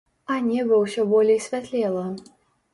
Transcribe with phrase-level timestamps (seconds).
[0.35, 2.05] А неба ўсё болей святлела.